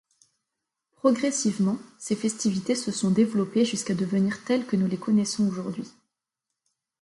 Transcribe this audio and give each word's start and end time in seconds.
Progressivement, 0.93 1.77
ces 1.99 2.15
festivités 2.15 2.73
se 2.73 2.91
sont 2.91 3.11
développées 3.11 3.65
jusqu’à 3.65 3.93
devenir 3.93 4.43
telles 4.45 4.65
que 4.65 4.75
nous 4.75 4.87
les 4.87 4.97
connaissons 4.97 5.47
aujourd’hui. 5.47 5.87